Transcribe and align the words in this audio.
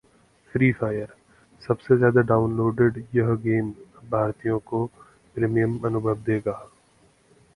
Free 0.55 0.69
Fire: 0.73 1.09
सबसे 1.63 1.97
ज्यादा 1.97 2.21
downloaded 2.21 2.97
यह 3.15 3.33
गेम 3.43 3.69
अब 3.71 4.09
भारतीयों 4.11 4.57
को 4.65 4.85
प्रीमियम 5.35 5.79
अनुभव 5.85 6.23
देगा 6.23 6.59